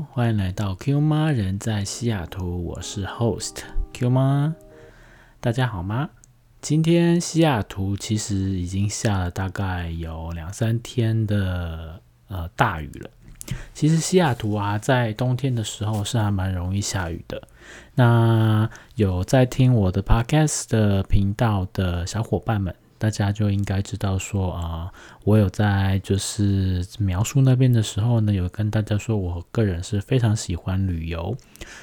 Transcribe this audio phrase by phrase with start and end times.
[0.00, 3.62] 欢迎来到 Q 妈人在西雅图，我是 Host
[3.92, 4.54] Q 妈，
[5.40, 6.10] 大家好吗？
[6.60, 13.10] 今天西雅图其实已经下了大概有两三天的呃大雨了。
[13.74, 17.42] 其实西雅图啊，在冬天的时候是还蛮容易下雨的。
[17.94, 22.74] 那有在听我的 Podcast 的频道的小伙伴们。
[22.98, 24.92] 大家就应该知道说啊，
[25.24, 31.36] 我有在就是描述那边的时候呢，有跟大家说，我个人是非常喜欢旅游，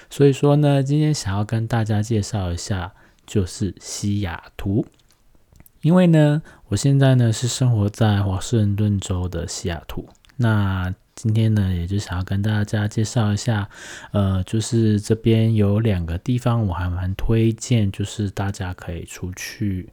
[0.09, 2.94] 所以说呢，今天想要跟大家介绍一下，
[3.26, 4.86] 就是西雅图，
[5.82, 13.70] 因为呢，我现在呢是生活在华盛顿州的西雅图，那今天呢，也就想要跟大家介绍一下，
[14.12, 19.90] 呃，就是这边有两个地方，我还蛮推荐，就是大家可以出去。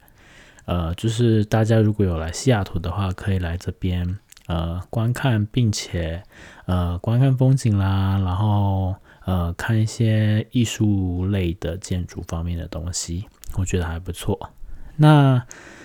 [0.65, 6.23] 呃，就是大家如果有来西雅图的话，可以来这边呃观看，并且
[6.67, 14.51] 呃观看风景啦，然后呃看一些艺术类的建筑方面的东西，我觉得还不错。
[14.97, 15.45] 那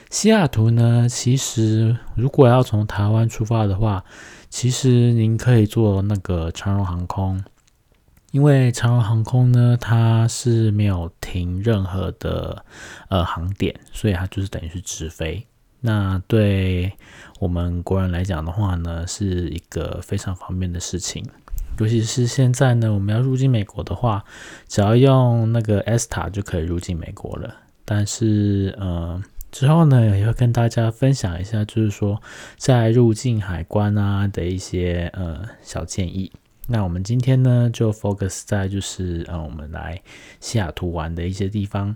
[0.10, 4.04] 西雅图呢，其实如果要从台湾出发的话，
[4.50, 7.44] 其实您可以坐那个长荣航空。
[8.32, 12.66] 因为长荣航空呢，它是没有停任何的
[13.10, 15.46] 呃航点，所以它就是等于是直飞。
[15.80, 16.92] 那对
[17.40, 21.24] 我们国人来讲的话呢，是一个非常方便的事情。
[21.80, 24.26] 尤其是现在呢，我们要入境美国的话，
[24.68, 27.56] 只要用那个 ESTA 就可以入境美国了。
[27.86, 32.22] 但是呃之后呢，也会跟大家分享一下，就是说
[32.58, 36.32] 在入境海关啊的一些呃小建议。
[36.70, 40.02] 那我们今天呢，就 focus 在就是呃，我们来
[40.42, 41.96] 西雅图玩的一些地方。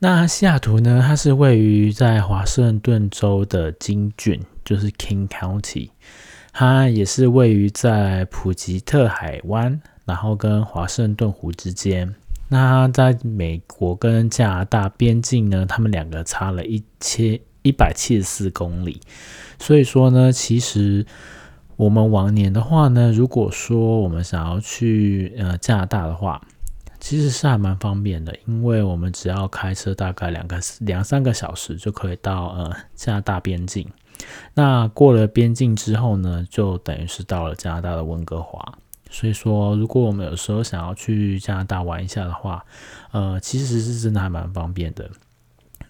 [0.00, 5.90] 那西雅图呢，它是位于在华盛顿州的金郡，就是 King County。
[6.52, 12.12] 它也是位于在普吉特海湾，然后跟华盛顿湖之间。
[12.48, 19.00] 那在美国跟加拿大边境呢，他们两个差了一千一百七十四公里。
[19.60, 21.06] 所以说呢，其实。
[21.76, 26.40] 我们往年的话呢，如果说我们想要去呃加拿大的话，
[26.98, 33.86] 其实是还蛮方便的，因为我们只要开车大概两个两三个小时就可以到呃加拿大边境。
[34.54, 38.78] 那过了边境之后呢，就等于是到了加拿大的温哥华。
[39.08, 42.64] 所以说，如果我们有时候想要去加拿大玩一下的话，
[43.12, 45.08] 呃，其实是真的还蛮方便的。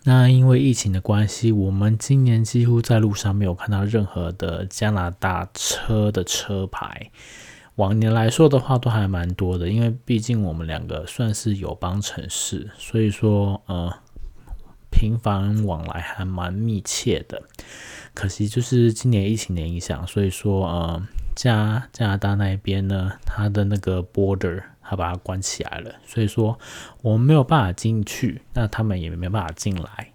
[0.08, 7.10] 那因为疫情的关系，我们今年几乎在路上没有看到任何的加拿大车的车牌。
[7.74, 13.92] 往年来说的话，都还蛮多的，因为毕竟我们两个算是友邦城市，所以说呃，
[14.92, 17.42] 频繁往来还蛮密切的。
[18.14, 21.02] 可惜就是今年疫情的影响，所以说呃，
[21.34, 24.62] 加加拿大那边呢，它的那个 border。
[24.88, 26.58] 他把它关起来了，所以说
[27.02, 30.12] 我们没有办法进去，那他们也没办法进来。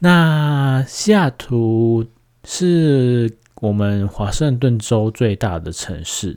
[0.00, 2.06] 那西雅图
[2.44, 6.36] 是我们华盛顿州最大的城市，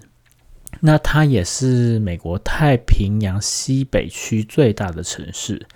[0.79, 5.67] 那它也是美国太平洋西北区最大的城市。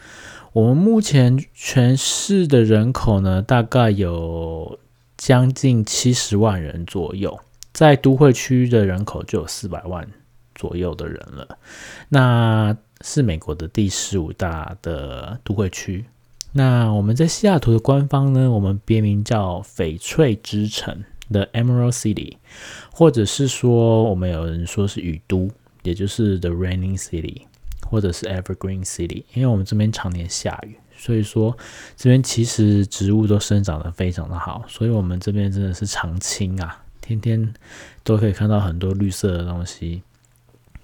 [0.54, 4.80] 我们目前全市的人口呢，大概有
[5.18, 7.40] 将近七十万人左右，
[7.74, 10.08] 在都会区的人口就有四百万。
[10.62, 11.58] 左右的人了，
[12.10, 16.06] 那是美国的第十五大的都会区。
[16.52, 22.38] 那我们在西雅图的官方呢，我们别名叫翡翠之城的 Emerald City，
[22.92, 25.50] 或者是说我们有人说是雨都，
[25.82, 27.42] 也就是 The Raining City，
[27.90, 31.58] 或者是 Evergreen City，因为我们这边常年下雨，所以说
[31.98, 37.52] 这边其实植物都生长得非常的好，所以我们这边真的是常青啊，天天
[38.04, 40.04] 都可以看到很多绿色的东西。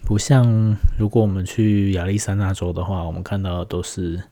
[0.08, 4.24] 不像如果我们去亚利桑那州的话，我们看到的都是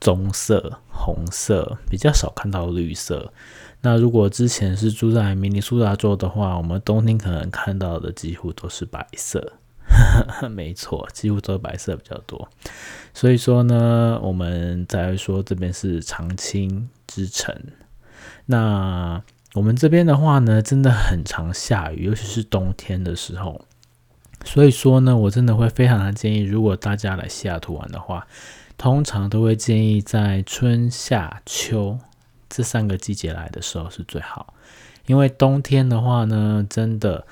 [0.00, 3.32] 棕色、红色，比较少看到绿色。
[3.80, 9.54] 那如果之前是住在明尼苏达州的话，我们冬天可能看到的几乎都是白色。
[10.52, 12.48] 没错，几乎都是白色比较多。
[13.12, 17.52] 所以说呢，我们才会说这边是长青之城。
[18.46, 19.20] 那
[19.54, 23.62] 我们这边的话呢，真的很常下雨，尤其是冬天的时候。
[24.44, 28.26] 所以说呢，我真的会非常的建议，如果大家来西雅图玩的话，
[28.78, 31.98] 通常都会建议在春夏秋
[32.48, 34.54] 这三个季节来的时候是最好。
[35.06, 37.26] 因为冬天的话呢，真的，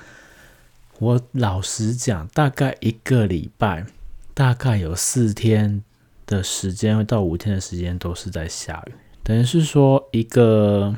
[0.98, 3.86] 我老实讲，大概一个礼拜，
[4.34, 5.82] 大概有四天
[6.26, 8.92] 的时间到五天的时间都是在下雨，
[9.22, 10.94] 等于是说一个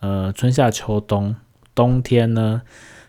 [0.00, 1.36] 呃春夏秋冬，
[1.74, 2.62] 冬天呢。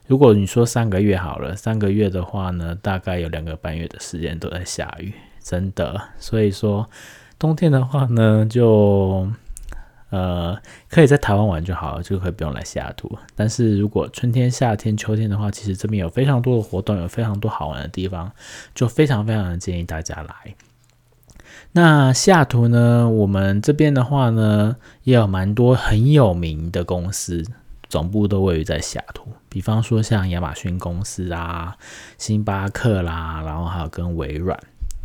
[0.07, 5.11] 如果你说三个月好了，三个月的话呢，大概有两个半月的时间都在下雨，
[5.41, 5.99] 真的。
[6.19, 6.87] 所以说，
[7.39, 9.27] 冬天的话呢，就
[10.11, 10.55] 呃
[10.89, 13.17] 可以在台湾玩就好了，就可以不用来西雅图。
[13.35, 18.31] 但是如果春天、夏天、秋天的话，其实这边有非常多的活动，有非常多好玩的地方，
[18.75, 20.55] 就非常非常的建议大家来。
[21.71, 27.43] 那西雅图呢，我们这边的话呢，也有蛮多很有名的公司。
[27.87, 31.77] 总部都位于在西雅图，比方说像亚马逊公司啊、
[32.17, 34.59] 星巴克啦，然后还有跟微软，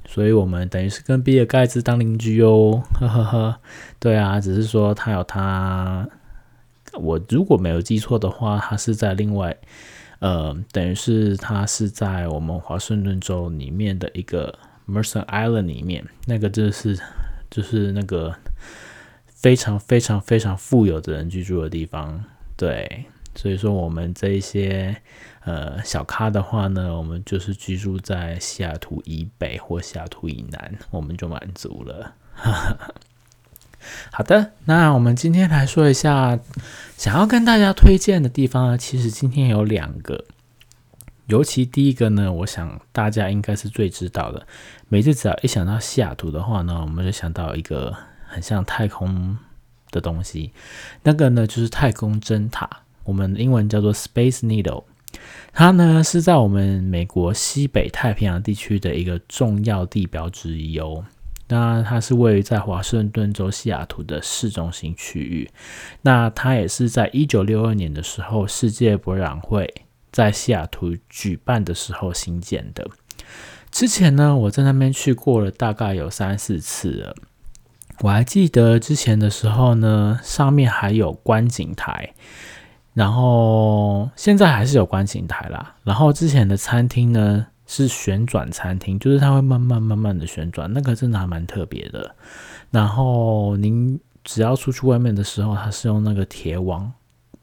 [0.07, 3.61] 所以我们等于是跟比尔盖茨当邻居哦，呵呵呵。
[3.99, 6.09] 对啊，只是说他有他，
[6.95, 9.57] 我如果没有记错的话，他是在另外，
[10.21, 16.99] 呃，等于是他是在我们华盛顿州里面的一个 Mercer Island 里面，那个就是
[17.51, 18.35] 就是那个
[19.27, 22.25] 非常非常非常富有的人居住的地方。
[22.61, 24.95] 对，所以说我们这一些
[25.45, 32.13] 呃小咖的话呢，我们就是居住在西雅图以北或西雅图以南，我们就满足了。
[34.13, 36.39] 好的，那我们今天来说一下
[36.99, 40.27] 想要跟大家推荐的地方呢，其实今天有两个，
[41.29, 44.47] 尤其第一个呢，我想大家应该是最知道的。
[44.89, 47.97] 每次只要一想到西雅图的话呢，我们就想到一个
[48.27, 49.39] 很像太空。
[49.91, 50.53] 的东西，
[51.03, 52.69] 那个呢就是太空针塔，
[53.05, 54.85] 我们英文叫做 Space Needle，
[55.53, 61.05] 它呢是在我们美国西北太平洋地区的一个重要地标之一哦。
[61.49, 65.51] 那它是位于在华盛顿州西雅图的市中心区域。
[66.03, 69.69] 那它也是在一九六二年的时候，世界博览会
[70.13, 72.89] 在西雅图举办的时候新建的。
[73.73, 77.17] 之前呢，我在那边去过了，大概有三四次了。
[78.03, 82.15] 我还记得之前的时候呢，上面还有观景台，
[82.95, 85.75] 然后现在还是有观景台啦。
[85.85, 92.15] 然后之前的餐厅呢是旋转餐厅，就是它会慢慢慢慢的旋转，那个真的还蛮特别的。
[92.71, 96.91] 然后您只要出去外面的时候，它是用那个铁网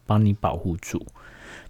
[0.06, 1.06] 帮你保护住。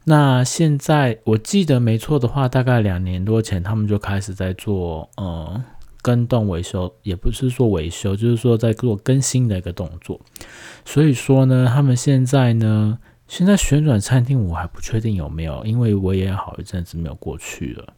[0.04, 5.62] 那现在我记得没错的话，大概两年多前他们就开始在做，嗯。
[6.00, 10.20] 跟动维修也不是说维修，就是说在做更新的一个动作。
[10.84, 17.92] 所以说呢，他们现在呢，现在旋转餐厅我还不确定有没有，因为我也好一阵子没有过去了。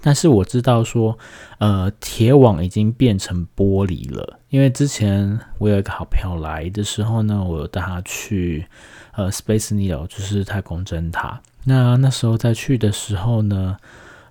[0.00, 1.16] 但是我知道说，
[1.58, 4.40] 呃，铁网已经变成玻璃了。
[4.48, 8.66] 因为之前我有一个好朋友来的时候呢，我有带他去
[9.12, 11.40] 呃 Space Needle，就是太空针塔。
[11.64, 13.76] 那那时候在去的时候呢。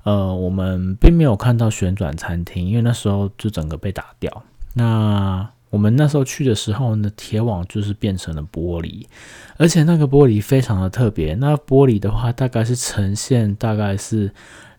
[0.03, 4.43] 呃，我们并没有看到旋转餐厅，因为那时候就整个被打掉。
[4.73, 9.05] 那我们那时候去的时候呢，铁网就是变成了玻璃，
[9.57, 11.33] 而且那个玻璃非常的特别。
[11.35, 14.31] 那玻璃的话，大概是呈现大概是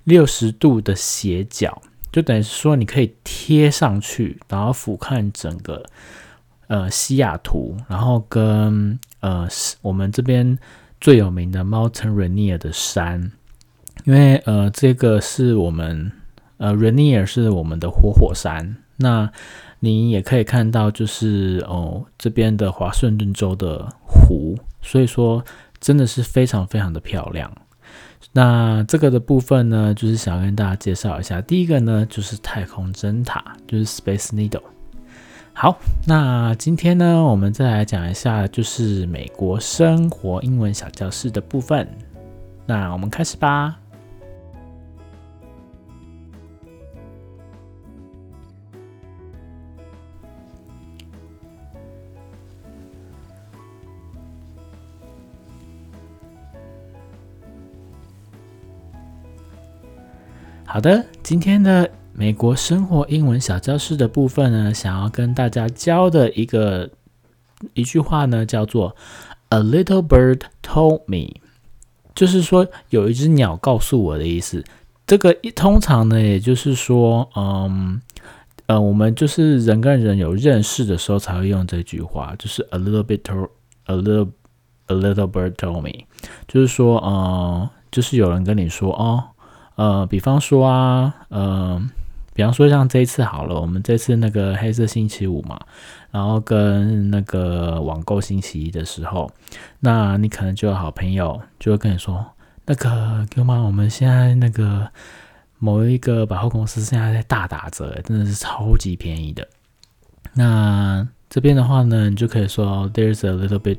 [0.04, 1.80] 六十度的斜角，
[2.12, 5.82] 就等于说你可以贴上去，然后俯瞰整个
[6.66, 9.48] 呃西雅图，然后跟呃
[9.80, 10.58] 我们这边
[11.00, 13.32] 最有名的 Mountain Rainier 的山。
[14.04, 16.10] 因为呃，这个是我们
[16.58, 18.76] 呃，Rainier 是我们的活火山。
[18.96, 19.30] 那
[19.80, 25.44] 你也可以看到，就是哦，这边的华盛顿州的湖，所以说
[25.80, 27.50] 真的是非常非常的漂亮。
[28.32, 31.40] 那这个的部分呢，就是想跟大家介绍一下。
[31.40, 34.62] 第一个呢，就是太空针塔，就是 Space Needle。
[35.52, 35.76] 好，
[36.06, 41.86] 那今天呢，我们再来讲一下，就是美国生活英文小教室的部分。
[42.66, 43.76] 那我们开始吧。
[60.74, 66.90] 好的，今天的美国生活英文小教室的部分呢，想要跟大家教的一个
[67.74, 68.96] 一句话呢，叫做
[69.50, 71.36] "A little bird told me"，
[72.12, 74.64] 就是说有一只鸟告诉我的意思。
[75.06, 78.00] 这个通常呢，也就是说，嗯，
[78.66, 84.30] 呃，我们就是人跟人有认识的时候才会用这句话，就是 "A little bit told"，"A little
[84.86, 86.06] a little bird told me"，
[86.48, 89.22] 就是说，嗯，就是有人跟你说哦。
[89.76, 91.82] 呃，比方说啊，呃，
[92.32, 95.58] 比方说像这一次好了，我们这次那个黑色星期五嘛，
[96.10, 99.30] 然后跟那个网购星期一的时候，
[99.80, 102.24] 那你可能就有好朋友就会跟你说，
[102.66, 104.88] 那个哥们，我们现在那个
[105.58, 109.46] 某一个百货公司现在在大打折，真的是超级便宜的。
[110.34, 113.78] 那这边的话呢，你就可以说，There's a little bit,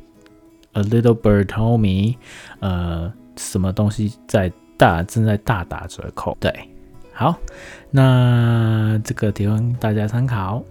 [0.73, 2.17] a little bird told me，
[2.59, 3.13] 呃。
[3.37, 6.35] 什么东西在大正在大打折扣。
[6.39, 6.51] 对，
[7.13, 7.37] 好，
[7.91, 10.63] 那这个提供大家参考。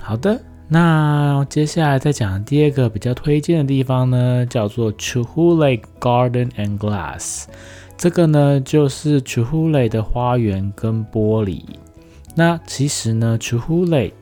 [0.00, 7.44] 好的，那接下来再讲第二个比较推荐的地方呢，叫做 Chuhule Garden and Glass。
[7.98, 11.62] 这个呢就是 Chuhule 的花园跟玻璃。
[12.34, 14.12] 那其实呢，Chuhule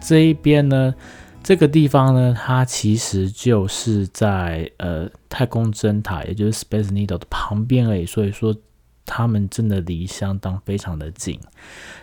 [0.00, 0.94] 这一边呢，
[1.42, 8.06] 这个地方呢，它其实就是在呃太空针塔，也就是 Space Needle 的旁边而已。
[8.06, 8.54] 所以说，
[9.04, 11.40] 他们真的离相当非常的近。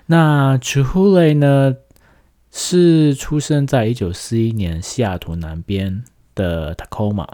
[0.05, 1.75] 那 Chuhule 呢？
[2.49, 6.03] 是出生在一九四一年西雅图南边
[6.33, 7.27] 的 Tacoma。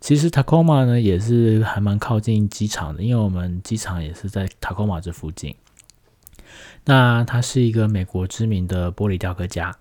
[0.00, 5.54] 其实 Tacoma 呢也是还蛮靠近机场的，因为我们机场也是在 Tacoma 这附近。
[6.84, 9.74] 那他是一个美国知名的玻璃雕刻家。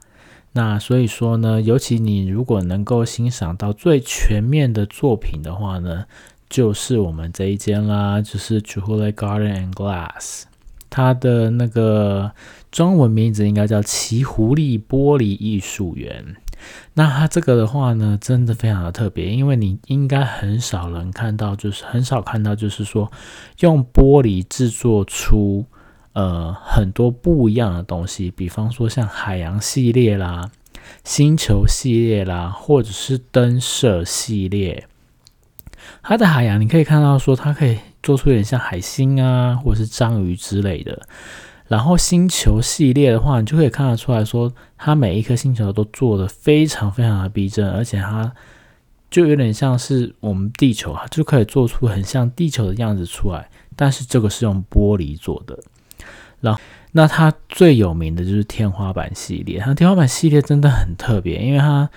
[0.59, 6.03] 那所以说呢，尤其你如果能够欣赏到最全面的作品的话呢，
[6.49, 10.43] 就是我们这一间啦，就是 c h u l e Garden and Glass。
[10.89, 12.33] 它的那个
[12.73, 16.35] 中文名字应该叫奇狐狸玻璃艺术园。
[16.93, 23.09] 那它这个的话呢，真的非常的特别，因为你应该很少人看到，就是很少看到，就是说
[23.59, 25.63] 用玻璃制作出
[26.19, 30.49] 呃很多不一样的东西，比方说像海洋系列啦、
[31.03, 34.87] 星球系列啦，或者是灯射系列。
[36.01, 37.77] 它的海洋你可以看到说它可以。
[38.01, 41.01] 做出有点像海星啊，或者是章鱼之类的。
[41.67, 48.31] 然后星球系列的话，你就可以看得出来说，它每一颗星球都做的非常非常的逼真，而且它
[49.11, 53.49] 就有点像是我们地球啊，就可以做出很像地球的样子出来。
[53.75, 55.59] 但是这个是用玻璃做的。
[56.41, 56.59] 然后，
[56.91, 59.59] 那它最有名的就是天花板系列。
[59.59, 61.89] 它天花板系列真的很特别，因为它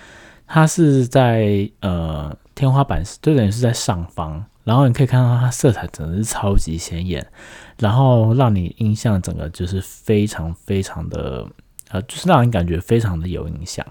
[0.45, 4.45] 它是在呃天花板，就等于是在上方。
[4.63, 7.25] 然后你可以看到它色彩真的是超级显眼，
[7.79, 11.45] 然后让你印象整个就是非常非常的
[11.89, 13.85] 呃，就是让人感觉非常的有印象。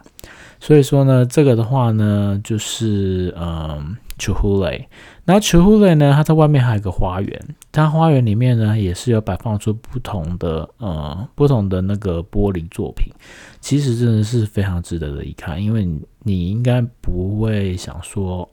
[0.58, 4.86] 所以说呢，这个的话呢，就是嗯，Chuhule。
[5.24, 13.12] 那 Chuhule 呢，它在外面还有一个花园，它花园里面呢也是有摆放出不同的呃不同的那个玻璃作品，
[13.60, 15.88] 其实真的是非常值得的一看，因为
[16.20, 18.48] 你应该不会想说。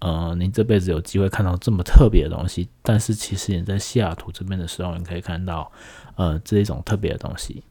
[0.00, 5.72] 呃，你这辈子有机会看到这么特别的东西，但是其实你在西雅图这边的时候，你可以看到
[6.16, 7.62] 呃这一种特别的东西，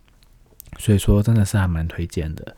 [0.80, 2.56] 所以说真的是还蛮推荐的。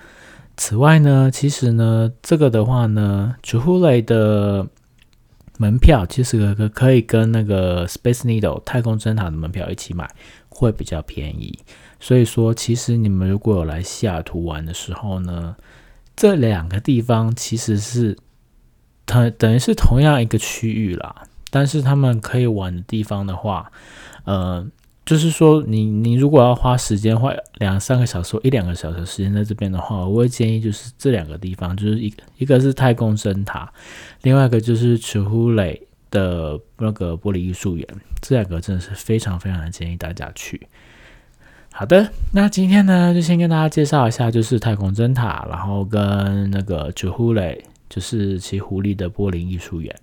[0.57, 4.67] 此外呢，其实呢，这个的话呢，主户雷的
[5.57, 10.09] 门票其实可可以跟那个 Space Needle 太空针塔的门票一起买，
[10.49, 11.59] 会比较便宜。
[11.99, 15.55] 所以说，其实你们如果有来西雅图玩的时候呢，
[16.15, 18.17] 这两个地方其实是。
[19.07, 21.15] 它等于是同样一个区域啦，
[21.51, 23.71] 但是他们可以玩的地方的话，
[24.23, 24.65] 呃，
[25.05, 33.71] 就是说你你如果要花时间花两三个小时或一两个小时时间在这边的话，我会建议就是这两个地方，就是一一个是太空针塔，
[34.23, 37.87] 另外一个就是楚呼雷的那个玻璃艺术园，
[38.21, 40.67] 这两个真的是非常非常的建议大家去。
[41.71, 47.63] 好的，那今天呢就先跟大家介绍一下，就是太空针塔，然后跟那个楚呼雷。
[47.87, 49.95] 就是骑狐狸的玻璃艺术园。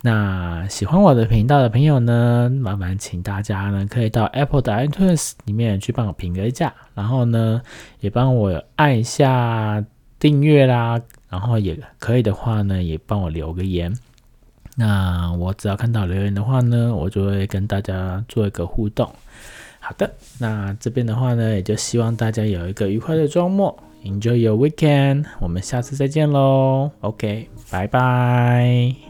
[0.00, 7.60] 那喜欢我的频道的朋友呢，麻烦请大家呢可以到 Apple 的 iTunes 里面去帮我评个一下，然后呢
[8.00, 9.84] 也帮我按一下
[10.18, 13.92] 订阅啦，然后也可以的话呢也帮我留个言。
[14.76, 19.12] 那我只要看到留言的话呢，我就会跟大家做一个互动。
[19.80, 23.76] 好的，那这边的话呢，也就希望大家有一个愉快的周末。
[24.04, 26.92] Enjoy your weekend，我们下次再见喽。
[27.00, 29.07] OK，拜拜。